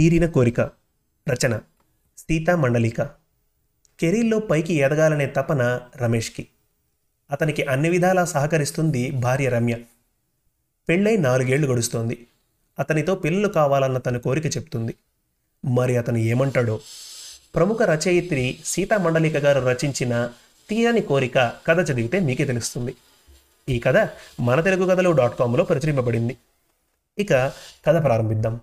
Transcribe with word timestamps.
తీరిన 0.00 0.26
కోరిక 0.26 0.60
రచన 1.28 1.60
సీతా 2.18 2.56
మండలిక. 2.56 3.02
కెరీర్లో 4.00 4.38
పైకి 4.38 4.74
ఎదగాలనే 4.74 5.26
తపన 5.26 5.80
రమేష్కి. 5.96 6.46
అతనికి 7.30 7.62
అన్ని 7.62 7.90
విధాలా 7.90 8.24
సహకరిస్తుంది 8.24 9.10
భార్య 9.10 9.48
రమ్య. 9.48 9.76
పెళ్ళై 10.88 11.16
నాలుగేళ్ళు 11.16 11.66
గడుస్తోంది. 11.66 12.26
అతనితో 12.78 13.14
పిల్లలు 13.14 13.48
కావాలన్న 13.48 13.98
తన 13.98 14.16
కోరిక 14.16 14.46
చెప్తుంది. 14.46 14.94
మరి 15.64 15.96
అతను 15.96 16.18
ఏమంటాడో? 16.18 16.80
ప్రముఖ 17.54 17.82
రచయిత్రి 17.82 18.58
సీతా 18.64 18.98
మండలిక 18.98 19.36
గారు 19.36 19.60
రచించిన 19.60 20.30
తీరని 20.70 21.00
కోరిక 21.00 21.38
కథ 21.38 21.90
చదివితే 21.90 22.20
మీకే 22.20 22.44
తెలుస్తుంది. 22.44 22.94
ఈ 23.68 23.78
కథ 23.78 24.08
మన 24.40 24.60
తెలుగు 24.60 24.90
కథలు 24.90 25.10
డాట్ 25.10 25.38
కామ్లో 25.38 25.64
ప్రచురింపబడింది. 25.64 26.36
ఇక 27.18 27.32
కథ 27.86 28.04
ప్రారంభిద్దాం. 28.04 28.60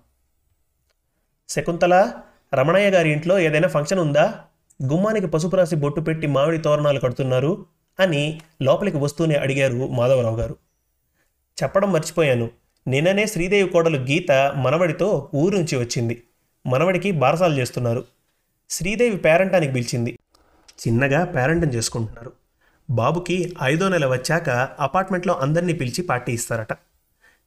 శకుంతల 1.50 2.12
రమణయ్య 2.54 2.90
గారి 2.90 3.10
ఇంట్లో 3.10 3.38
ఏదైనా 3.38 3.68
ఫంక్షన్ 3.68 3.98
ఉందా? 3.98 4.44
గుమ్మానికి 4.84 5.26
పసుపు 5.26 5.56
రాసి 5.56 5.76
బొట్టు 5.76 6.00
పెట్టి 6.00 6.26
మామిడి 6.26 6.58
తోరణాలు 6.58 7.00
కడుతున్నారు 7.00 7.66
అని 8.00 8.40
లోపలికి 8.62 8.96
వస్తూనే 8.96 9.34
అడిగారు 9.34 9.88
మాధవరావు 9.88 10.36
గారు. 10.36 10.56
చెప్పడం 11.62 11.92
మర్చిపోయాను. 11.92 12.50
నిన్ననే 12.88 13.26
శ్రీదేవి 13.26 13.68
కోడలు 13.68 13.96
గీత 13.96 14.32
మనవడితో 14.56 15.30
ఊరు 15.34 15.56
నుంచి 15.56 15.76
వచ్చింది. 15.76 16.22
మనవడికి 16.66 17.10
బారసాలు 17.10 17.58
చేస్తున్నారు. 17.58 18.04
శ్రీదేవి 18.70 19.16
పేరంటానికి 19.16 19.72
పిలిచింది. 19.72 20.18
చిన్నగా 20.86 21.24
పేరెంటం 21.24 21.68
చేసుకుంటున్నారు. 21.68 22.32
బాబుకి 22.90 23.56
ఐదో 23.62 23.88
నెల 23.88 24.06
వచ్చాక 24.06 24.50
అపార్ట్మెంట్లో 24.80 25.34
అందరినీ 25.34 25.72
పిలిచి 25.72 26.02
పార్టీ 26.02 26.32
ఇస్తారట. 26.32 26.72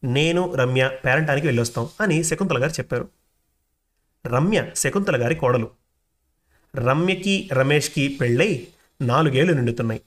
నేను 0.04 0.56
రమ్య 0.56 0.90
పేరెంటానికి 1.06 1.48
వెళ్ళొస్తాం 1.48 1.90
అని 2.02 2.24
శకుంతల 2.24 2.64
గారు 2.64 2.72
చెప్పారు. 2.72 3.08
రమ్య 4.26 4.72
శకుంతల 4.76 5.24
గారి 5.24 5.36
కోడలు. 5.36 5.70
రమ్యకి 6.76 7.50
రమేష్కి 7.54 8.18
పెళ్ళై 8.22 8.68
నాలుగేళ్ళు 9.02 9.54
నిండుతున్నాయి. 9.54 10.02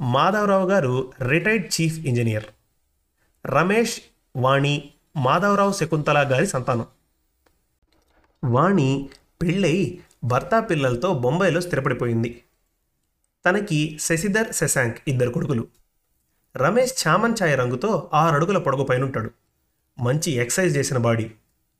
మాధవరావు 0.00 0.68
గారు 0.68 1.12
retired 1.28 1.80
chief 1.80 1.98
engineer. 1.98 2.44
Ramesh 3.46 4.00
Vani 4.36 4.90
Madhavarao 5.16 5.72
Shakuntala 5.72 6.32
గారి 6.32 6.46
సంతానం. 6.46 6.86
వాణి 8.44 9.10
పెళ్ళై 9.42 9.98
భర్త 10.24 10.66
పిల్లలతో 10.70 11.14
బొంబాయిలో 11.14 11.60
స్థిరపడిపోయింది. 11.60 12.42
తనకి 13.46 13.98
శశిధర్ 14.00 14.52
శశాంక్ 14.52 14.98
ఇద్దరు 15.08 15.30
కొడుకులు. 15.30 15.66
రమేష్ 16.56 17.06
చామన్ 17.06 17.34
ఛాయ 17.42 17.54
రంగుతో 17.54 18.10
ఆరు 18.14 18.34
అడుగుల 18.34 18.58
పొడవు 18.58 18.84
పైనుంటాడు. 18.84 19.30
మంచి 19.98 20.32
ఎక్సైజ్ 20.32 20.76
చేసిన 20.76 20.98
బాడీ. 20.98 21.32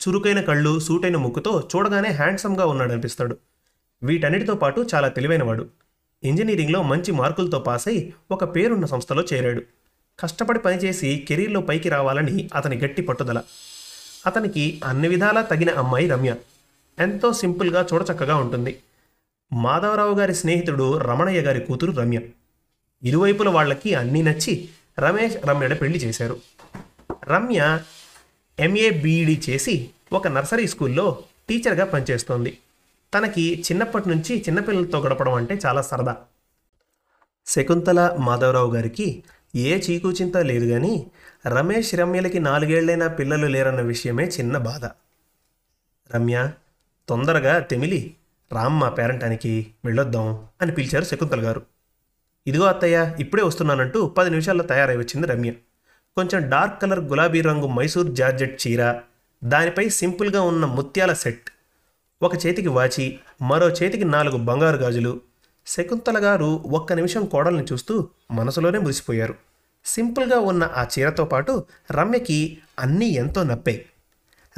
చురుకైన 0.09 0.41
కళ్ళు 0.41 0.79
సూటైన 0.79 1.17
ముక్కుతో 1.17 1.69
చూడగానే 1.77 2.09
హ్యాండ్సమ్గా 2.09 2.67
ఉన్నాడనిపిస్తాడు. 2.67 3.37
వీటన్నిటితో 4.03 4.55
పాటు 4.55 4.87
చాలా 4.95 5.09
తెలివైనవాడు. 5.09 5.67
ఇంజనీరింగ్లో 6.25 6.83
మంచి 6.83 7.13
మార్కులతో 7.13 7.59
పాస్ 7.59 7.89
అయి 7.89 8.15
ఒక 8.31 8.57
పేరున్న 8.57 8.85
సంస్థలో 8.85 9.23
చేరాడు. 9.33 9.63
కష్టపడి 10.21 10.59
పనిచేసి 10.59 11.27
కెరీర్లో 11.29 11.61
పైకి 11.61 11.89
రావాలని 11.89 12.49
అతని 12.55 12.79
గట్టి 12.79 13.03
పట్టుదల. 13.03 13.43
అతనికి 14.27 14.81
అన్ని 14.85 15.09
విధాలా 15.09 15.43
తగిన 15.43 15.71
అమ్మాయి 15.71 16.09
రమ్య. 16.09 16.35
ఎంతో 16.99 17.33
సింపుల్గా 17.33 17.87
చూడచక్కగా 17.95 18.37
ఉంటుంది. 18.37 18.79
మాధవరావు 19.53 20.15
గారి 20.15 20.35
స్నేహితుడు 20.35 20.99
రమణయ్య 20.99 21.41
గారి 21.41 21.61
కూతురు 21.61 21.93
రమ్య. 21.93 22.21
ఇరువైపుల 23.03 23.49
వాళ్ళకి 23.49 23.95
అన్నీ 23.95 24.23
నచ్చి 24.23 24.69
రమేష్ 24.99 25.47
రమ్యడ 25.47 25.81
పెళ్ళి 25.81 25.99
చేశారు. 25.99 26.37
రమ్య 27.25 27.79
ఎంఏ 28.61 28.91
బీఈడి 28.91 29.43
చేసి 29.51 29.91
ఒక 30.13 30.29
నర్సరీ 30.29 30.67
స్కూల్లో 30.67 31.19
టీచర్గా 31.49 31.85
పనిచేస్తోంది. 31.85 32.59
తనకి 33.15 33.61
చిన్నప్పటి 33.61 34.09
నుంచి 34.09 34.41
చిన్నపిల్లలతో 34.49 35.01
గడపడం 35.01 35.35
అంటే 35.35 35.59
చాలా 35.67 35.83
సరదా. 35.83 36.17
శకుంతల 37.47 38.17
మాధవరావు 38.21 38.75
గారికి 38.75 39.23
ఏ 39.57 39.79
చీకుచింత 39.79 40.37
లేదు 40.37 40.67
కానీ 40.67 41.07
రమేష్ 41.47 41.95
రమ్యలకి 41.95 42.39
నాలుగేళ్ళైనా 42.39 43.09
పిల్లలు 43.09 43.47
లేరన్న 43.47 43.81
విషయమే 43.81 44.25
చిన్న 44.25 44.59
బాధ. 44.59 44.85
రమ్య 46.15 46.53
తొందరగా 47.09 47.59
తెమిలి 47.59 48.15
రామ్మ 48.53 48.89
పేరంటానికి 48.89 49.67
వెళ్ళొద్దాం 49.85 50.47
అని 50.63 50.73
పిలిచారు 50.73 51.05
శకుంతల 51.05 51.41
గారు. 51.41 51.63
ఇదిగో 52.47 52.65
అత్తయ్య 52.65 53.17
ఇప్పుడే 53.19 53.43
వస్తున్నానంటూ 53.43 54.07
పది 54.07 54.31
నిమిషాల్లో 54.31 54.65
తయారై 54.65 54.97
వచ్చింది 54.97 55.27
రమ్య. 55.27 55.53
కొంచెం 56.17 56.51
డార్క్ 56.51 56.83
కలర్ 56.83 57.01
గులాబీ 57.01 57.41
రంగు 57.41 57.67
మైసూర్ 57.67 58.11
జార్జెట్ 58.13 58.67
చీర 58.67 58.95
దానిపై 59.45 59.89
సింపుల్గా 59.89 60.43
ఉన్న 60.43 60.65
ముత్యాల 60.65 61.13
సెట్. 61.13 61.51
ఒక 62.23 62.47
చేతికి 62.47 62.69
వాచి 62.69 63.19
మరో 63.43 63.69
చేతికి 63.69 64.05
నాలుగు 64.05 64.37
బంగారు 64.37 64.77
గాజులు. 64.77 65.21
శకుంతల 65.67 66.19
గారు 66.19 66.45
ఒక్క 66.67 66.93
నిమిషం 66.93 67.25
కోడల్ని 67.27 67.65
చూస్తూ 67.73 68.09
మనసులోనే 68.31 68.79
మురిసిపోయారు. 68.79 69.35
సింపుల్గా 69.85 70.39
ఉన్న 70.39 70.71
ఆ 70.77 70.87
చీరతో 70.95 71.25
పాటు 71.25 71.65
రమ్యకి 71.91 72.59
అన్నీ 72.79 73.07
ఎంతో 73.07 73.43
నప్పాయి 73.43 73.87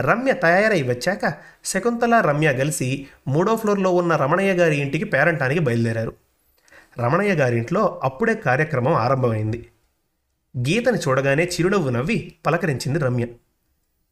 రమ్య 0.00 0.32
తయారై 0.32 0.82
వచ్చాక 0.82 1.34
శకుంతల 1.64 2.20
రమ్య 2.20 2.54
కలిసి 2.54 3.06
మూడో 3.28 3.56
ఫ్లోర్లో 3.56 3.90
ఉన్న 3.90 4.16
రమణయ్య 4.16 4.52
గారి 4.52 4.76
ఇంటికి 4.76 5.04
పేరంటానికి 5.04 5.60
బయలుదేరారు. 5.60 6.12
రమణయ్య 6.98 7.34
గారింట్లో 7.34 8.00
అప్పుడే 8.04 8.34
కార్యక్రమం 8.34 8.94
ఆరంభమైంది. 8.94 9.69
గీతని 10.58 10.98
చూడగానే 10.98 11.44
చిరునవ్వు 11.44 11.90
నవ్వి 11.90 12.34
పలకరించింది 12.46 12.98
రమ్య. 12.98 13.26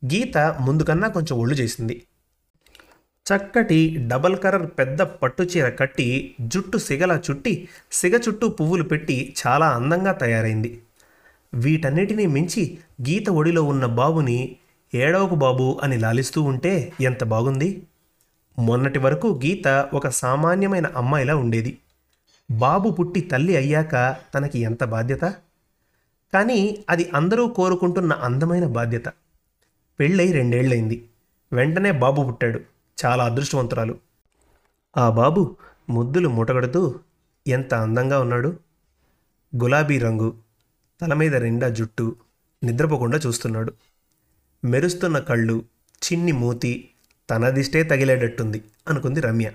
గీత 0.06 0.38
ముందుకన్నా 0.38 1.08
కొంచెం 1.08 1.38
ఒళ్ళు 1.38 1.54
చేసింది. 1.54 2.02
చక్కటి 3.26 4.04
డబల్ 4.08 4.36
కలర్ 4.36 4.66
పెద్ద 4.66 5.02
పట్టుచీర 5.02 5.68
కట్టి 5.68 6.34
జుట్టు 6.40 6.78
సిగలా 6.78 7.22
చుట్టి 7.30 7.68
సిగ 7.92 8.16
చుట్టూ 8.16 8.48
పువ్వులు 8.48 8.82
పెట్టి 8.82 9.34
చాలా 9.46 9.68
అందంగా 9.68 10.12
తయారైంది. 10.12 10.82
వీటన్నిటినీ 11.54 12.26
మించి 12.26 12.78
గీత 13.08 13.30
ఒడిలో 13.30 13.62
ఉన్న 13.62 13.86
బాబుని 13.86 14.56
ఏడవకు 14.94 15.34
బాబు 15.34 15.80
అని 15.82 15.98
లాలిస్తూ 15.98 16.42
ఉంటే 16.42 16.92
ఎంత 17.00 17.24
బాగుంది? 17.24 17.82
మొన్నటి 18.58 18.98
వరకు 18.98 19.40
గీత 19.44 19.68
ఒక 19.94 20.08
సామాన్యమైన 20.08 20.86
అమ్మాయిలా 20.86 21.36
ఉండేది. 21.36 21.78
బాబు 22.50 22.90
పుట్టి 22.90 23.20
తల్లి 23.20 23.56
అయ్యాక 23.56 24.16
తనకి 24.34 24.58
ఎంత 24.58 24.84
బాధ్యత? 24.84 25.34
కానీ 26.34 26.84
అది 26.88 27.10
అందరూ 27.14 27.46
కోరుకుంటున్న 27.48 28.12
అందమైన 28.12 28.66
బాధ్యత. 28.66 29.04
పెళ్ళై 30.00 30.32
రెండేళ్ళైంది 30.32 31.08
వెంటనే 31.52 31.92
బాబు 31.92 32.22
పుట్టాడు. 32.22 32.60
చాలా 33.04 33.24
అదృష్టవంతురాలు. 33.24 33.98
ఆ 34.96 35.10
బాబు 35.10 35.56
ముద్దులు 35.90 36.28
మూటగడుతూ 36.28 37.00
ఎంత 37.46 37.74
అందంగా 37.74 38.20
ఉన్నాడు. 38.20 38.58
గులాబీ 39.56 39.98
రంగు 39.98 40.36
తల 41.00 41.14
మీద 41.14 41.36
నిండా 41.36 41.69
జుట్టు 41.69 42.16
నిద్రపోకుండా 42.64 43.19
చూస్తున్నాడు. 43.19 43.72
మెరుస్తున్న 44.64 45.19
కళ్ళు 45.19 45.64
చిన్ని 46.04 46.32
మూతి 46.32 46.90
తనదిష్టే 47.30 47.82
తగిలేటట్టుంది 47.82 48.64
అనుకుంది 48.88 49.20
రమ్య. 49.20 49.52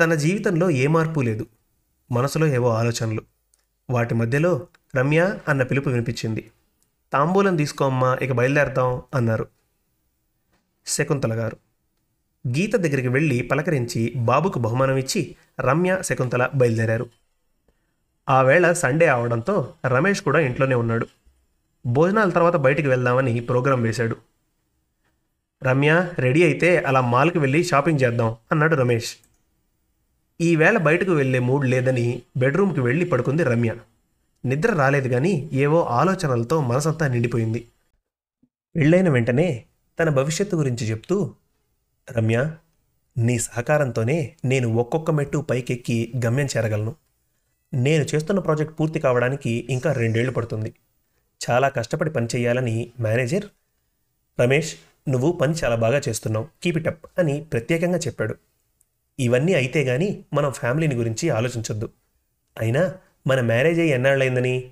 తన 0.00 0.14
జీవితంలో 0.14 0.70
ఏ 0.70 0.86
మార్పు 0.86 1.20
లేదు. 1.20 1.46
మనసులో 2.12 2.46
ఏవో 2.46 2.68
ఆలోచనలు. 2.68 3.22
వాటి 3.90 4.14
మధ్యలో 4.14 4.66
రమ్య 4.96 5.38
అన్న 5.48 5.62
పిలుపు 5.62 5.88
వినిపించింది. 5.88 6.50
తాంబూలం 7.12 7.56
తీసుకోమ్మా 7.56 8.18
ఇక 8.22 8.32
బయలుదేరతాం 8.32 9.02
అన్నారు. 9.14 9.48
శకుంతల 10.86 11.32
గారు. 11.32 11.56
గీత 12.48 12.76
దగ్గరికి 12.76 13.08
వెళ్ళి 13.08 13.42
పలకరించి 13.42 14.12
బాబుకు 14.16 14.58
బహుమానం 14.58 14.96
ఇచ్చి 14.96 15.36
రమ్య 15.60 15.98
శకుంతల 16.02 16.50
బయలుదేరారు. 16.54 17.06
ఆ 18.28 18.42
వేళ 18.42 18.72
సండే 18.72 19.06
అవడంతో 19.06 19.74
రమేష్ 19.86 20.22
కూడా 20.22 20.40
ఇంట్లోనే 20.40 20.74
ఉన్నాడు. 20.74 21.06
భోజనాల 21.86 22.30
తర్వాత 22.30 22.56
బయటికి 22.56 22.88
వెళ్దామని 22.88 23.40
ప్రోగ్రాం 23.40 23.82
వేశాడు. 23.82 24.16
రమ్య 25.62 26.08
రెడీ 26.18 26.42
అయితే 26.42 26.78
అలా 26.78 27.00
మాల్కి 27.00 27.38
వెళ్ళి 27.38 27.64
షాపింగ్ 27.64 28.00
చేద్దాం 28.00 28.36
అన్నాడు 28.52 28.76
రమేష్. 28.76 29.16
ఈవేళ 30.40 30.78
బయటకు 30.78 31.12
వెళ్ళే 31.12 31.38
మూడ్ 31.38 31.66
లేదని 31.66 32.22
బెడ్రూమ్కి 32.36 32.80
వెళ్ళి 32.80 33.04
పడుకుంది 33.04 33.42
రమ్య. 33.42 33.74
నిద్ర 34.46 34.72
రాలేదు 34.72 35.08
కానీ 35.08 35.50
ఏవో 35.52 35.82
ఆలోచనలతో 35.82 36.60
మనసంతా 36.60 37.08
నిండిపోయింది. 37.08 37.68
పెళ్ళైన 38.76 39.08
వెంటనే 39.08 39.64
తన 40.00 40.10
భవిష్యత్తు 40.10 40.56
గురించి 40.56 40.90
చెప్తూ 40.90 41.34
రమ్య 42.10 42.54
నీ 43.18 43.38
సహకారంతోనే 43.38 44.36
నేను 44.44 44.74
ఒక్కొక్క 44.74 45.10
మెట్టు 45.10 45.38
పైకెక్కి 45.38 46.12
గమ్యం 46.26 46.46
చేరగలను. 46.46 46.96
నేను 47.74 48.06
చేస్తున్న 48.14 48.40
ప్రాజెక్ట్ 48.40 48.80
పూర్తి 48.80 49.00
కావడానికి 49.00 49.66
ఇంకా 49.70 49.92
రెండేళ్ళు 49.92 50.32
పడుతుంది. 50.32 50.74
చాలా 51.50 51.68
కష్టపడి 51.68 52.10
పని 52.10 52.28
చేయాలని 52.36 52.92
మేనేజర్ 53.00 53.44
రమేష్ 54.40 54.74
నువ్వు 55.08 55.32
పని 55.32 55.54
చాలా 55.64 55.76
బాగా 55.76 56.00
చేస్తున్నావు. 56.08 56.48
కీప్ 56.62 56.76
ఇట్ 56.76 56.88
అప్ 56.88 57.06
అని 57.18 57.40
ప్రత్యేకంగా 57.40 57.98
చెప్పాడు. 57.98 58.34
ఇవన్నీ 59.20 59.54
అయితే 59.54 59.84
గాని 59.84 60.24
మనం 60.34 60.52
ఫ్యామిలీని 60.52 60.94
గురించి 60.94 61.30
ఆలోచించొద్దు. 61.30 61.88
అయినా 62.60 62.94
మన 63.28 63.40
మ్యారేజ్ 63.40 63.80
అయ్యి 63.80 63.94
ఎన్నాళ్ళైందని? 63.94 64.70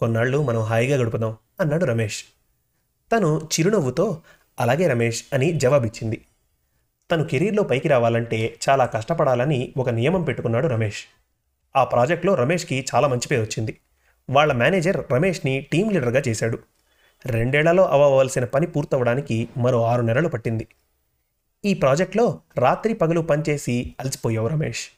కొన్నాళ్ళు 0.00 0.42
మనం 0.42 0.60
హాయిగా 0.60 0.96
గడుపుదాం 0.96 1.36
అన్నాడు 1.60 1.84
రమేష్. 1.84 2.24
తను 3.12 3.48
చిరునవ్వుతో 3.54 4.20
అలాగే 4.60 4.86
రమేష్ 4.88 5.24
అని 5.32 5.52
జవాబిచ్చింది. 5.52 6.24
తను 7.10 7.24
కెరీర్లో 7.24 7.62
పైకి 7.62 7.88
రావాలంటే 7.88 8.56
చాలా 8.68 8.86
కష్టపడాలని 8.86 9.72
ఒక 9.76 9.90
నియమం 9.90 10.22
పెట్టుకున్నాడు 10.24 10.66
రమేష్. 10.66 11.04
ఆ 11.76 11.84
ప్రాజెక్ట్లో 11.84 12.34
రమేష్కి 12.34 12.86
చాలా 12.94 13.08
మంచి 13.08 13.28
పేరు 13.28 13.42
వచ్చింది. 13.42 13.80
వాళ్ళ 14.30 14.52
మేనేజర్ 14.52 15.12
రమేష్ని 15.12 15.60
టీం 15.60 15.90
లీడర్గా 15.90 16.22
చేశాడు. 16.28 16.58
రెండేళ్ళలో 17.26 17.84
అవ్వవలసిన 17.84 18.44
పని 18.44 18.66
పూర్తవడానికి 18.66 19.48
మరో 19.56 19.84
ఆరు 19.84 20.02
నెలలు 20.02 20.28
పట్టింది. 20.28 20.68
ఈ 21.64 21.74
ప్రాజెక్ట్లో 21.74 22.40
రాత్రి 22.58 22.94
పగలు 22.94 23.20
పనిచేసి 23.20 23.94
అలసిపోయావు 24.00 24.48
రమేష్. 24.48 24.88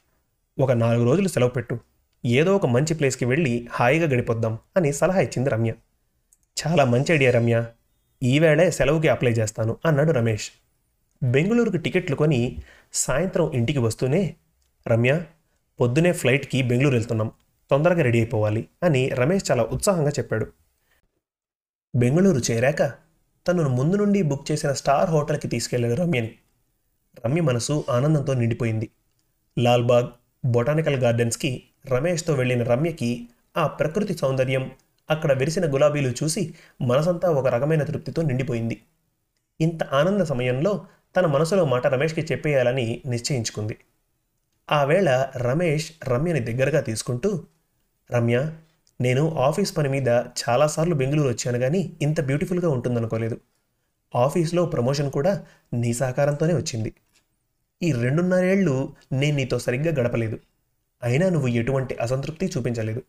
ఒక 0.59 0.71
నాలుగు 0.71 1.03
రోజులు 1.03 1.27
సెలవు 1.27 1.49
పెట్టు. 1.49 1.79
ఏదో 2.25 2.55
ఒక 2.55 2.65
మంచి 2.65 2.93
ప్లేస్కి 2.93 3.25
వెళ్ళి 3.25 3.67
హాయిగా 3.71 4.07
గడిపొద్దాం 4.07 4.59
అని 4.77 4.93
సలహా 4.93 5.19
ఇచ్చింది 5.19 5.49
రమ్య. 5.49 5.73
చాలా 6.67 6.85
మంచి 6.85 7.13
ఐడియా 7.13 7.31
రమ్య. 7.31 7.65
ఈవేళే 8.23 8.71
సెలవుకి 8.71 9.07
అప్లై 9.07 9.31
చేస్తాను 9.31 9.77
అన్నాడు 9.85 10.11
రమేష్. 10.11 10.51
బెంగళూరుకి 11.23 11.77
టికెట్లు 11.77 12.15
కొని 12.15 12.57
సాయంత్రం 12.93 13.51
ఇంటికి 13.51 13.79
వస్తూనే 13.79 14.35
రమ్య 14.87 15.21
పొద్దునే 15.79 16.13
ఫ్లైట్కి 16.13 16.61
బెంగళూరు 16.61 16.95
వెళ్తున్నాం. 16.95 17.31
తొందరగా 17.71 18.01
రెడీ 18.01 18.17
అయిపోవాలి 18.17 18.67
అని 18.83 19.09
రమేష్ 19.09 19.51
చాలా 19.51 19.63
ఉత్సాహంగా 19.63 20.09
చెప్పాడు. 20.09 20.47
బెంగళూరు 21.95 22.51
చేరాక 22.51 22.81
తనను 23.47 23.69
ముందు 23.69 23.95
నుండి 23.95 24.21
బుక్ 24.21 24.51
చేసిన 24.51 24.73
స్టార్ 24.73 25.09
హోటల్కి 25.09 25.47
తీసుకెళ్ళాడు 25.47 25.93
రమ్యని. 25.93 26.35
రమ్య 27.25 27.41
మనసు 27.41 27.85
ఆనందంతో 27.89 28.33
నిండిపోయింది. 28.33 28.89
లాల్బాగ్ 29.59 30.07
బొటానికల్ 30.45 30.95
గార్డెన్స్కి 30.95 31.63
రమేష్తో 31.85 32.33
వెళ్ళిన 32.33 32.63
రమ్యకి 32.63 33.27
ఆ 33.57 33.67
ప్రకృతి 33.67 34.17
సౌందర్యం 34.17 34.71
అక్కడ 35.09 35.33
విరిసిన 35.33 35.73
గులాబీలు 35.73 36.13
చూసి 36.23 36.53
మనసంతా 36.81 37.29
ఒక 37.29 37.47
రకమైన 37.47 37.83
తృప్తితో 37.83 38.21
నిండిపోయింది. 38.21 38.81
ఇంత 39.61 39.83
ఆనంద 39.83 40.21
సమయంలో 40.21 40.85
తన 41.17 41.25
మనసులో 41.25 41.65
మాట 41.65 41.87
రమేష్కి 41.87 42.21
చెప్పేయాలని 42.21 43.01
నిశ్చయించుకుంది. 43.05 43.77
ఆ 44.71 44.83
వేళ 44.83 45.29
రమేష్ 45.37 45.91
రమ్యని 46.09 46.39
దగ్గరగా 46.39 46.81
తీసుకుంటూ 46.81 47.45
రమ్య 48.11 48.51
నేను 49.01 49.37
ఆఫీస్ 49.37 49.77
పని 49.77 49.89
మీద 49.89 50.07
చాలాసార్లు 50.07 50.95
బెంగళూరు 50.95 51.27
వచ్చాను 51.27 51.59
కానీ 51.59 51.93
ఇంత 52.01 52.21
బ్యూటిఫుల్గా 52.21 52.69
ఉంటుందనుకోలేదు. 52.69 53.39
ఆఫీస్లో 54.15 54.65
ప్రమోషన్ 54.65 55.11
కూడా 55.11 55.45
నీ 55.73 55.93
సహకారంతోనే 55.93 56.53
వచ్చింది. 56.53 56.93
ఈ 57.83 57.91
రెండున్నరేళ్ళు 57.91 58.95
నేను 59.11 59.37
నీతో 59.37 59.59
సరిగ్గా 59.59 60.01
గడపలేదు. 60.01 60.39
అయినా 61.03 61.29
నువ్వు 61.29 61.47
ఎటువంటి 61.47 61.95
అసంతృప్తి 61.95 62.45
చూపించలేదు. 62.57 63.01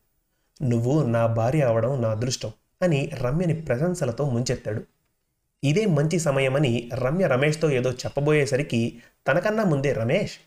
నువ్వు 0.63 1.03
నా 1.03 1.27
భార్య 1.27 1.63
అవడం 1.63 2.03
నా 2.03 2.11
అదృష్టం 2.11 2.53
అని 2.83 3.11
రమ్యని 3.15 3.63
ప్రశంసలతో 3.63 4.31
ముంచెత్తాడు. 4.31 4.85
ఇదే 5.65 5.87
మంచి 5.87 6.19
సమయమని 6.19 6.91
రమ్య 6.95 7.27
రమేష్తో 7.27 7.71
ఏదో 7.71 7.91
చెప్పబోయేసరికి 7.93 9.03
తనకన్నా 9.29 9.65
ముందే 9.65 9.93
రమేష్ 9.93 10.39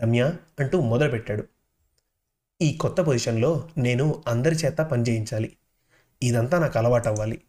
రమ్య 0.00 0.32
అంటూ 0.60 0.80
మొదలుపెట్టాడు. 0.80 1.44
ఈ 2.62 2.76
కొత్త 2.76 3.00
పొజిషన్లో 3.00 3.68
నేను 3.78 4.22
అందరి 4.26 4.54
చేత 4.54 4.78
పనిచేయించాలి. 4.78 5.56
ఇదంతా 6.22 6.58
నాకు 6.58 6.78
అలవాటు 6.78 7.08
అవ్వాలి 7.08 7.40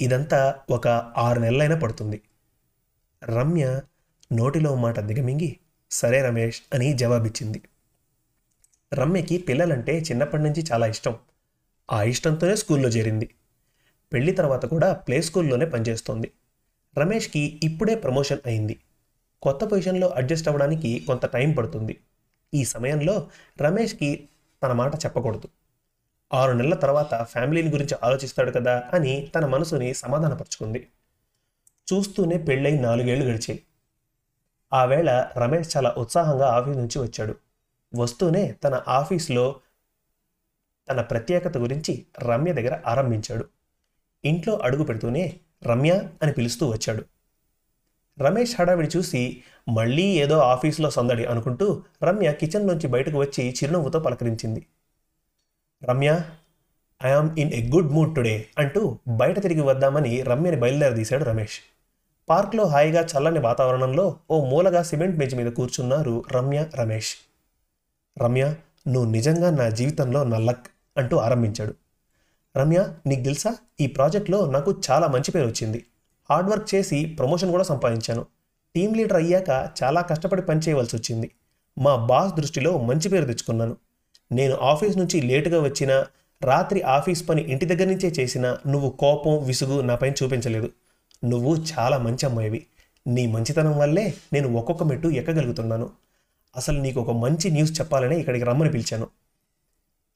ఇదంతా 0.00 0.54
ఒక 0.70 0.88
ఆరు 1.16 1.40
నెలలైనా 1.40 1.78
పడుతుంది. 1.78 2.20
రమ్య 3.24 3.80
నోటిలో 4.32 4.74
మాట 4.74 5.00
దిగమింగి 5.00 5.56
సరే 5.90 6.22
రమేష్ 6.22 6.62
అని 6.74 6.92
జవాబిచ్చింది. 6.92 7.62
రమ్యకి 8.94 9.38
పిల్లలంటే 9.38 9.98
చిన్నప్పటి 9.98 10.42
నుంచి 10.42 10.64
చాలా 10.72 10.86
ఇష్టం. 10.86 11.16
ఆ 11.92 12.02
ఇష్టంతోనే 12.02 12.56
స్కూల్లో 12.56 12.88
చేరింది. 12.88 13.34
పెళ్ళి 14.12 14.32
తర్వాత 14.32 14.66
కూడా 14.66 14.92
ప్లే 14.92 15.22
స్కూల్లోనే 15.22 15.66
పనిచేస్తోంది. 15.66 16.32
రమేష్కి 16.98 17.60
ఇప్పుడే 17.62 17.94
ప్రమోషన్ 17.94 18.38
అయింది. 18.46 18.80
కొత్త 19.42 19.64
పొజిషన్లో 19.64 20.08
అడ్జస్ట్ 20.08 20.48
అవ్వడానికి 20.48 21.04
కొంత 21.06 21.26
టైం 21.26 21.52
పడుతుంది. 21.52 22.00
ఈ 22.54 22.64
సమయంలో 22.64 23.28
రమేష్కి 23.60 24.28
తన 24.62 24.72
మాట 24.72 24.94
చెప్పకూడదు. 24.94 25.48
ఆరు 26.34 26.52
నెలల 26.52 26.74
తర్వాత 26.74 27.22
ఫ్యామిలీని 27.22 27.70
గురించి 27.70 27.96
ఆలోచిస్తాడు 28.04 28.50
కదా 28.50 28.84
అని 28.94 29.32
తన 29.34 29.46
మనసుని 29.46 29.94
సమాధానపరుచుకుంది. 29.94 30.88
చూస్తూనే 31.92 32.38
పెళ్ళై 32.38 32.78
నాలుగేళ్ళు 32.78 33.24
గడిచాయి. 33.24 33.62
ఆవేళ 34.72 35.28
రమేష్ 35.36 35.76
చాలా 35.76 35.94
ఉత్సాహంగా 35.98 36.46
ఆఫీస్ 36.46 36.78
నుంచి 36.78 36.98
వచ్చాడు. 36.98 37.45
వస్తూనే 37.96 38.52
తన 38.52 38.82
ఆఫీస్లో 38.88 39.60
తన 40.88 41.00
ప్రత్యేకత 41.00 41.58
గురించి 41.58 42.06
రమ్య 42.18 42.52
దగ్గర 42.52 42.78
ఆరంభించాడు. 42.86 43.46
ఇంట్లో 44.24 44.56
అడుగు 44.56 44.84
పెడుతూనే 44.84 45.36
రమ్య 45.62 46.08
అని 46.22 46.32
పిలుస్తూ 46.32 46.68
వచ్చాడు. 46.68 47.04
రమేష్ 48.18 48.60
హడావిడి 48.60 48.88
చూసి 48.96 49.42
మళ్ళీ 49.68 50.02
ఏదో 50.02 50.38
ఆఫీస్లో 50.38 50.90
సందడి 50.90 51.24
అనుకుంటూ 51.24 51.82
రమ్య 52.02 52.32
కిచెన్ 52.32 52.66
నుంచి 52.66 52.86
బయటకు 52.88 53.18
వచ్చి 53.18 53.50
చిరునవ్వుతో 53.50 54.00
పలకరించింది. 54.00 54.66
Ramya 55.84 56.20
I am 57.04 57.38
in 57.38 57.52
a 57.52 57.70
good 57.70 57.92
mood 57.92 58.16
today 58.16 58.46
అంటూ 58.58 58.98
బయట 59.08 59.42
తిరిగి 59.42 59.60
వద్దామని 59.60 60.22
రమ్యని 60.22 60.56
బయలుదేరదీశాడు 60.56 61.24
రమేష్. 61.24 61.60
పార్క్లో 62.28 62.64
హాయిగా 62.64 63.06
చల్లని 63.06 63.38
వాతావరణంలో 63.38 64.18
ఓ 64.30 64.44
మూలగా 64.44 64.82
సిమెంట్ 64.82 65.16
బెంచ్ 65.16 65.34
మీద 65.34 65.52
కూర్చున్నారు 65.52 66.24
రమ్య 66.32 66.66
రమేష్. 66.74 67.16
రమ్య 68.18 68.54
నువ్వు 68.88 69.10
నిజంగా 69.10 69.50
నా 69.50 69.68
జీవితంలో 69.68 70.24
నా 70.24 70.38
లక్ 70.38 70.66
అంటూ 70.96 71.16
ఆరంభించాడు. 71.16 71.74
రమ్య 72.56 72.88
నీకు 73.06 73.22
తెలుసా? 73.22 73.56
ఈ 73.80 73.86
ప్రాజెక్ట్లో 73.86 74.50
నాకు 74.50 74.80
చాలా 74.90 75.06
మంచి 75.06 75.30
పేరు 75.30 75.46
వచ్చింది. 75.46 75.84
హార్డ్ 76.30 76.50
వర్క్ 76.50 76.74
చేసి 76.74 77.16
ప్రమోషన్ 77.18 77.50
కూడా 77.50 77.62
సంపాదించాను. 77.62 78.26
టీం 78.74 78.94
లీడర్ 78.94 79.16
అయ్యాక 79.16 79.48
చాలా 79.82 80.00
కష్టపడి 80.00 80.42
పనిచేయవలసి 80.42 80.96
వచ్చింది. 80.96 81.30
మా 81.78 81.96
బాస్ 81.96 82.34
దృష్టిలో 82.34 82.78
మంచి 82.78 83.08
పేరు 83.08 83.24
తెచ్చుకున్నాను. 83.24 83.76
నేను 84.32 84.56
ఆఫీస్ 84.56 84.98
నుంచి 84.98 85.20
లేటుగా 85.20 85.60
వచ్చినా 85.60 86.06
రాత్రి 86.42 86.82
ఆఫీస్ 86.82 87.28
పని 87.28 87.42
ఇంటి 87.42 87.66
దగ్గర 87.66 87.84
నుంచే 87.84 88.08
చేసినా 88.08 88.58
నువ్వు 88.66 88.90
కోపం 88.90 89.44
విసుగు 89.44 89.80
నాపైన 89.80 90.12
చూపించలేదు. 90.22 90.70
నువ్వు 91.24 91.56
చాలా 91.56 91.98
మంచి 91.98 92.26
అమ్మాయివి. 92.26 92.66
నీ 93.06 93.26
మంచితనం 93.26 93.78
వల్లే 93.78 94.14
నేను 94.32 94.56
ఒక్కొక్క 94.56 94.82
మెట్టు 94.82 95.08
ఎక్కగలుగుతున్నాను. 95.08 95.90
అసలు 96.56 96.80
నీకు 96.80 97.00
ఒక 97.00 97.10
మంచి 97.10 97.50
న్యూస్ 97.50 97.80
చెప్పాలని 97.80 98.20
ఇక్కడికి 98.20 98.44
రమ్మని 98.44 98.70
పిలిచాను. 98.70 99.08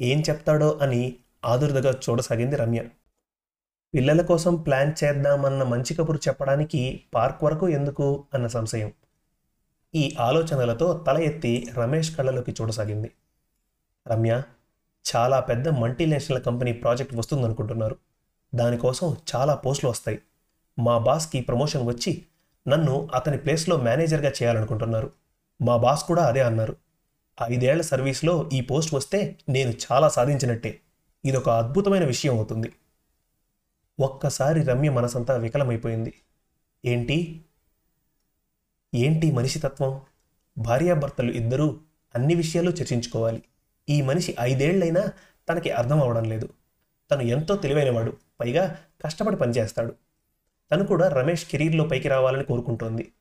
ఏం 0.01 0.21
చెప్తాడో 0.21 0.79
అని 0.83 1.17
ఆదుర్దగా 1.45 2.01
చూడసాగింది 2.11 2.57
రమ్య. 2.57 2.85
పిల్లల 3.95 4.23
కోసం 4.23 4.57
ప్లాన్ 4.57 5.05
చేద్దామన్న 5.05 5.63
మంచి 5.63 5.95
కబురు 5.95 6.19
చెప్పడానికి 6.29 7.05
పార్క్ 7.15 7.45
వరకు 7.45 7.69
ఎందుకు? 7.69 8.25
అన్న 8.35 8.47
సంశయం. 8.47 8.93
ఈ 9.95 10.17
ఆలోచనలతో 10.21 11.05
తల 11.07 11.19
ఎత్తి 11.19 11.69
రమేష్ 11.75 12.17
కళ్ళలోకి 12.17 12.53
చూడసాగింది. 12.53 13.11
రమ్య 14.09 14.43
చాలా 15.17 15.41
పెద్ద 15.41 15.69
మల్టీనేషనల్ 15.69 16.43
కంపెనీ 16.43 16.73
ప్రాజెక్ట్ 16.73 17.15
వస్తుందనుకుంటున్నారు. 17.15 17.97
దానికోసం 18.55 19.17
చాలా 19.37 19.55
పోస్టులు 19.55 19.91
వస్తాయి. 19.91 20.19
మా 20.79 20.99
బాస్కి 20.99 21.41
ప్రమోషన్ 21.41 21.89
వచ్చి 21.89 22.27
నన్ను 22.69 23.09
అతని 23.15 23.39
ప్లేస్లో 23.39 23.77
మేనేజర్గా 23.77 24.29
చేయాలనుకుంటున్నారు. 24.29 25.11
మా 25.63 25.77
బాస్ 25.77 26.05
కూడా 26.05 26.25
అదే 26.25 26.41
అన్నారు. 26.41 26.77
ఐదేళ్ళ 27.43 27.83
సర్వీస్లో 27.83 28.51
ఈ 28.53 28.61
పోస్ట్ 28.61 28.95
వస్తే 28.95 29.39
నేను 29.49 29.73
చాలా 29.93 30.09
సాధించినట్టే. 30.09 30.81
ఇదొక 31.25 31.49
అద్భుతమైన 31.49 32.05
విషయం 32.05 32.35
అవుతుంది. 32.37 32.73
ఒక్కసారి 34.01 34.63
రమ్య 34.63 34.91
మనసంతా 34.91 35.37
వికలమైపోయింది. 35.37 36.15
ఏంటి? 36.85 37.45
ఏంటి 38.95 39.33
మనిషి 39.33 39.59
తత్వం? 39.59 40.01
భార్యాభర్తలు 40.59 41.33
ఇద్దరూ 41.33 41.81
అన్ని 42.15 42.35
విషయాలు 42.35 42.71
చర్చించుకోవాలి. 42.71 43.43
ఈ 43.89 44.03
మనిషి 44.03 44.37
ఐదేళ్ళైనా 44.41 45.05
తనకి 45.49 45.71
అర్థం 45.71 46.01
అవడం 46.01 46.25
లేదు. 46.25 46.49
తను 47.11 47.23
ఎంతో 47.23 47.57
తెలివైనవాడు. 47.57 48.17
పైగా 48.41 48.77
కష్టపడి 49.05 49.37
పనిచేస్తాడు. 49.37 49.95
తను 50.71 50.87
కూడా 50.87 51.09
రమేష్ 51.09 51.45
కెరీర్లో 51.45 51.85
పైకి 51.85 52.09
రావాలని 52.09 52.45
కోరుకుంటోంది. 52.45 53.13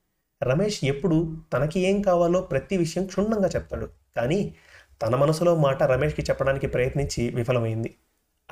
రమేష్ 0.43 0.79
ఎప్పుడు 0.83 1.37
తనకి 1.53 1.79
ఏం 1.79 2.01
కావాలో 2.01 2.41
ప్రతి 2.41 2.77
విషయం 2.77 3.05
క్షుణ్ణంగా 3.05 3.47
చెప్తాడు. 3.47 3.89
కానీ 4.15 4.55
తన 5.01 5.15
మనసులో 5.15 5.55
మాట 5.55 5.83
రమేష్కి 5.83 6.21
చెప్పడానికి 6.21 6.67
ప్రయత్నించి 6.67 7.29
విఫలమైంది. 7.29 7.95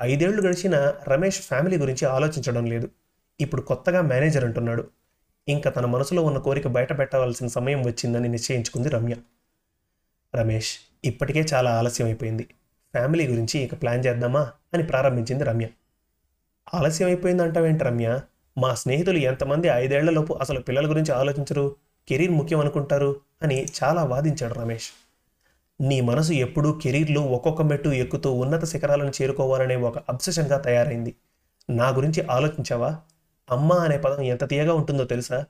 ఐదేళ్ళు 0.02 0.42
గడిచిన 0.42 0.94
రమేష్ 1.08 1.40
ఫ్యామిలీ 1.40 1.78
గురించి 1.78 2.06
ఆలోచించడం 2.06 2.66
లేదు. 2.66 2.90
ఇప్పుడు 3.40 3.60
కొత్తగా 3.60 4.00
మేనేజర్ 4.00 4.44
అంటున్నాడు. 4.44 4.88
ఇంకా 5.48 5.70
తన 5.70 5.86
మనసులో 5.86 6.22
ఉన్న 6.22 6.38
కోరిక 6.38 6.66
బయట 6.66 6.98
పెట్టవలసిన 6.98 7.46
సమయం 7.46 7.84
వచ్చిందని 7.84 8.28
నిశ్చయించుకుంది 8.28 8.88
రమ్య. 8.88 9.16
రమేష్ 10.34 10.78
ఇప్పటికే 11.04 11.40
చాలా 11.40 11.78
ఆలస్యం 11.78 12.06
అయిపోయింది 12.06 12.42
ఫ్యామిలీ 12.92 13.26
గురించి 13.26 13.60
ఇక 13.60 13.82
ప్లాన్ 13.82 14.06
చేద్దామా 14.06 14.52
అని 14.74 14.82
ప్రారంభించింది 14.82 15.44
రమ్య. 15.44 15.68
ఆలస్యం 16.74 17.08
అయిపోయింది 17.08 17.42
అంటావేంటి 17.42 17.84
రమ్య? 17.84 18.20
మా 18.58 18.74
స్నేహితులు 18.74 19.18
ఎంతమంది 19.18 19.68
ఐదేళ్ళలోపు 19.68 20.32
అసలు 20.32 20.60
పిల్లల 20.60 20.90
గురించి 20.90 21.14
ఆలోచించరు? 21.14 21.76
కెరీర్ 22.08 22.30
ముఖ్యం 22.30 22.60
అనుకుంటారు? 22.60 23.20
అని 23.42 23.66
చాలా 23.84 24.04
వాదించాడు 24.04 24.54
రమేష్. 24.54 24.90
నీ 25.80 26.00
మనసు 26.00 26.32
ఎప్పుడూ 26.32 26.72
కెరీర్లో 26.72 27.22
ఒక్కొక్క 27.22 27.62
మెట్టు 27.62 27.88
ఎక్కుతూ 27.88 28.32
ఉన్నత 28.32 28.64
శిఖరాలను 28.64 29.12
చేరుకోవాలనే 29.22 29.76
ఒక 29.76 29.98
అబ్సెషన్గా 29.98 30.58
తయారైంది. 30.58 31.14
నా 31.70 31.88
గురించి 31.88 32.26
ఆలోచించావా? 32.30 33.00
అమ్మ 33.50 33.72
అనే 33.72 33.98
పదం 33.98 34.22
ఎంత 34.22 34.48
తీయగా 34.48 34.74
ఉంటుందో 34.74 35.04
తెలుసా? 35.04 35.44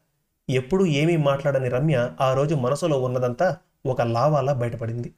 ఎప్పుడూ 0.51 0.87
ఏమీ 0.87 1.17
మాట్లాడని 1.17 1.69
రమ్య 1.69 2.11
ఆ 2.21 2.35
రోజు 2.35 2.55
మనసులో 2.55 3.03
ఉన్నదంతా 3.03 3.57
ఒక 3.87 4.03
లావాలా 4.03 4.53
బయటపడింది. 4.53 5.15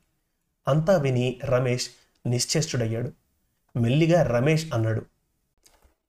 అంతా 0.69 0.97
విని 0.97 1.41
రమేష్ 1.45 1.89
నిశ్చేష్టుడయ్యాడు. 2.27 3.13
మెల్లిగా 3.79 4.23
రమేష్ 4.23 4.67
అన్నాడు. 4.75 5.03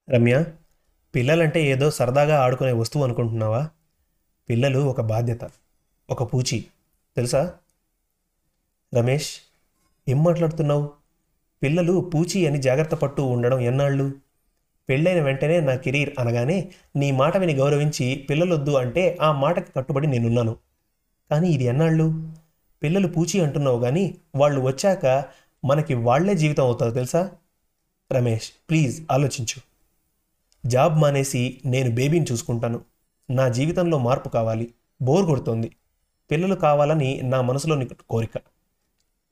రమ్య 0.10 0.46
పిల్లలంటే 1.16 1.64
ఏదో 1.64 1.92
సరదాగా 1.92 2.40
ఆడుకునే 2.40 2.72
వస్తువు 2.72 3.04
అనుకుంటున్నావా? 3.04 3.70
పిల్లలు 4.50 4.80
ఒక 4.80 5.02
బాధ్యత 5.02 5.40
ఒక 6.10 6.34
పూచి. 6.34 6.66
తెలుసా? 7.16 7.54
రమేష్ 8.98 9.30
ఏం 10.10 10.24
మాట్లాడుతున్నావు? 10.24 10.90
పిల్లలు 11.64 12.12
పూచి 12.14 12.48
అని 12.48 12.62
జాగ్రత్త 12.62 12.96
పట్టు 12.96 13.22
ఉండడం 13.22 13.60
ఎన్నాళ్ళు? 13.60 14.14
పెళ్ళైన 14.90 15.22
వెంటనే 15.22 15.60
నా 15.60 15.76
కెరీర్ 15.76 16.14
అనగానే 16.20 16.72
నీ 16.96 17.12
మాట 17.12 17.38
విని 17.38 17.54
గౌరవించి 17.54 18.28
పిల్లలొద్దు 18.30 18.72
అంటే 18.72 19.18
ఆ 19.22 19.32
మాటకి 19.32 19.72
కట్టుబడి 19.72 20.08
నేనున్నాను. 20.08 20.58
కానీ 21.32 21.50
ఇది 21.50 21.64
ఎన్నాళ్ళు? 21.64 22.34
పిల్లలు 22.84 23.08
పూచి 23.08 23.42
అంటున్నావు 23.42 23.80
కానీ 23.80 24.18
వాళ్ళు 24.36 24.62
వచ్చాక 24.62 25.26
మనకి 25.66 25.94
వాళ్ళే 25.94 26.36
జీవితం 26.36 26.64
అవుతారు 26.64 26.92
తెలుసా? 26.92 27.32
రమేష్ 28.12 28.52
ప్లీజ్ 28.70 29.02
ఆలోచించు. 29.12 29.71
జాబ్ 30.66 31.00
మానేసి 31.00 31.62
నేను 31.66 31.96
బేబీని 31.96 32.26
చూసుకుంటాను. 32.32 32.82
నా 33.30 33.48
జీవితంలో 33.48 33.98
మార్పు 33.98 34.30
కావాలి. 34.30 34.74
బోర్ 35.02 35.26
కొడుతోంది. 35.26 35.76
పిల్లలు 36.32 36.56
కావాలని 36.56 37.22
నా 37.24 37.42
మనసులోని 37.42 37.88
కోరిక. 38.10 38.42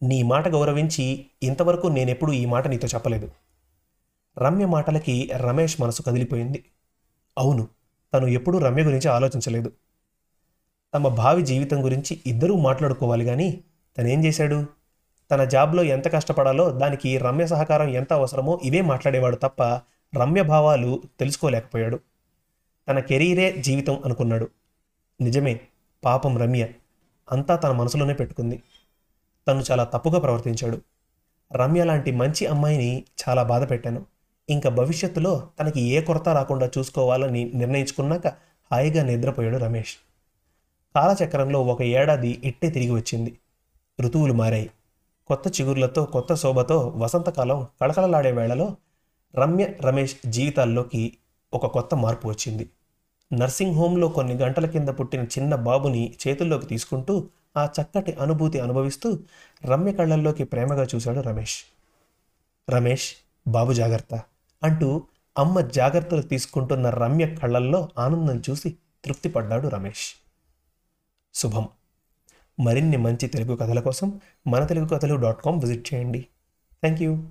నీ 0.03 0.24
మాట 0.24 0.48
గౌరవించి 0.48 1.25
ఇంతవరకు 1.43 1.88
నేనెప్పుడు 1.88 2.31
ఈ 2.31 2.45
మాట 2.45 2.67
నీతో 2.67 2.88
చెప్పలేదు. 2.88 3.31
రమ్య 4.38 4.65
మాటలకి 4.65 5.29
రమేష్ 5.36 5.81
మనసు 5.81 6.01
కదిలిపోయింది. 6.01 6.65
అవును 7.38 7.67
తను 8.13 8.27
ఎప్పుడూ 8.27 8.59
రమ్య 8.59 8.83
గురించి 8.83 9.07
ఆలోచించలేదు. 9.07 9.71
తమ 10.93 11.07
భావి 11.07 11.41
జీవితం 11.41 11.86
గురించి 11.86 12.19
ఇద్దరూ 12.27 12.55
మాట్లాడుకోవాలి 12.55 13.25
కానీ 13.25 13.63
తనేం 13.98 14.25
చేశాడు? 14.25 14.65
తన 15.31 15.43
జాబ్లో 15.43 15.83
ఎంత 15.83 16.13
కష్టపడాలో 16.13 16.69
దానికి 16.69 17.17
రమ్య 17.17 17.48
సహకారం 17.48 17.89
ఎంత 17.89 18.13
అవసరమో 18.13 18.59
ఇవే 18.63 18.81
మాట్లాడేవాడు 18.81 19.36
తప్ప 19.36 19.81
రమ్య 20.16 20.44
భావాలు 20.44 21.01
తెలుసుకోలేకపోయాడు. 21.20 22.00
తన 22.88 23.00
కెరీరే 23.00 23.51
జీవితం 23.51 24.01
అనుకున్నాడు. 24.06 24.50
నిజమే 25.22 25.62
పాపం 26.06 26.38
రమ్య 26.38 26.68
అంతా 27.32 27.56
తన 27.56 27.72
మనసులోనే 27.72 28.13
పెట్టుకుంది. 28.13 28.63
తను 29.48 29.63
చాలా 29.72 29.84
తప్పుగా 29.84 30.20
ప్రవర్తించాడు. 30.20 30.82
రమ్య 31.54 31.84
లాంటి 31.84 32.12
మంచి 32.12 32.46
అమ్మాయిని 32.46 33.06
చాలా 33.30 33.44
బాధ 33.44 33.72
పెట్టాను. 33.72 34.06
ఇంకా 34.50 34.70
భవిష్యత్తులో 34.70 35.50
తనకి 35.60 35.82
ఏ 35.82 36.01
కొరత 36.01 36.30
రాకుండా 36.30 36.72
చూసుకోవాలని 36.78 37.51
నిర్ణయించుకున్నాక 37.54 38.28
హాయిగా 38.72 39.04
నిద్రపోయాడు 39.04 39.58
రమేష్. 39.58 39.96
కాలచక్రంలో 40.96 41.62
ఒక 41.62 41.82
ఏడాది 41.82 42.42
ఇట్టే 42.44 42.70
తిరిగి 42.70 42.92
వచ్చింది. 42.92 43.39
ఋతువులు 44.01 44.34
మారాయి. 44.34 44.72
కొత్త 45.28 45.62
చిగుర్లతో 45.62 46.04
కొత్త 46.04 46.34
శోభతో 46.34 46.94
వసంతకాలం 46.96 47.68
కళకళలాడే 47.82 48.32
వేళలో 48.32 48.75
రమ్య 49.36 49.65
రమేష్ 49.81 50.15
జీవితాల్లోకి 50.25 51.17
ఒక 51.53 51.65
కొత్త 51.65 51.95
మార్పు 51.95 52.27
వచ్చింది. 52.27 52.69
నర్సింగ్ 53.33 53.75
హోంలో 53.75 54.07
కొన్ని 54.07 54.33
గంటల 54.33 54.65
కింద 54.65 54.89
పుట్టిన 54.89 55.21
చిన్న 55.21 55.55
బాబుని 55.55 56.15
చేతుల్లోకి 56.27 56.65
తీసుకుంటూ 56.65 57.29
ఆ 57.57 57.69
చక్కటి 57.81 58.13
అనుభూతి 58.13 58.59
అనుభవిస్తూ 58.59 59.19
రమ్య 59.65 59.91
కళ్ళల్లోకి 59.93 60.43
ప్రేమగా 60.43 60.88
చూశాడు 60.95 61.19
రమేష్. 61.19 61.63
రమేష్ 62.69 63.13
బాబు 63.48 63.74
జాగ్రత్త 63.74 64.21
అంటూ 64.63 65.03
అమ్మ 65.38 65.62
జాగ్రత్తలు 65.62 66.21
తీసుకుంటున్న 66.21 66.89
రమ్య 66.89 67.36
కళ్ళల్లో 67.36 67.89
ఆనందం 67.98 68.41
చూసి 68.50 68.77
తృప్తిపడ్డాడు 69.05 69.67
రమేష్. 69.67 70.13
శుభం. 71.33 71.69
మరిన్ని 72.59 72.98
మంచి 72.98 73.27
తెలుగు 73.27 73.55
కథల 73.55 73.79
కోసం 73.79 74.21
మన 74.48 74.65
తెలుగు 74.65 74.88
కథలు 74.88 75.15
డాట్ 75.15 75.41
కామ్ 75.41 75.62
విజిట్ 75.62 75.93
చేయండి. 75.93 76.19
Thank 76.81 77.01
you 77.01 77.24